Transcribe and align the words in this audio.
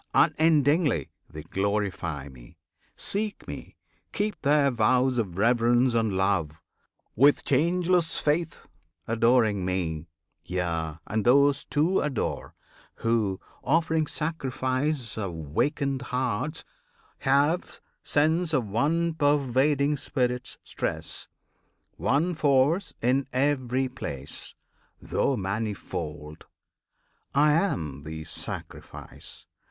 Unendingly 0.15 1.11
They 1.29 1.43
glorify 1.43 2.27
Me; 2.27 2.57
seek 2.95 3.47
Me; 3.47 3.75
keep 4.11 4.41
their 4.41 4.71
vows 4.71 5.19
Of 5.19 5.37
reverence 5.37 5.93
and 5.93 6.13
love, 6.17 6.53
with 7.15 7.45
changeless 7.45 8.17
faith 8.17 8.65
Adoring 9.07 9.63
Me. 9.63 10.07
Yea, 10.43 10.97
and 11.05 11.23
those 11.23 11.63
too 11.65 12.01
adore, 12.01 12.55
Who, 12.95 13.39
offering 13.63 14.07
sacrifice 14.07 15.19
of 15.19 15.33
wakened 15.33 16.01
hearts, 16.01 16.63
Have 17.19 17.79
sense 18.03 18.53
of 18.53 18.65
one 18.65 19.13
pervading 19.13 19.97
Spirit's 19.97 20.57
stress, 20.63 21.27
One 21.97 22.33
Force 22.33 22.95
in 23.03 23.27
every 23.31 23.87
place, 23.87 24.55
though 24.99 25.37
manifold! 25.37 26.47
I 27.35 27.51
am 27.51 28.01
the 28.01 28.23
Sacrifice! 28.23 29.45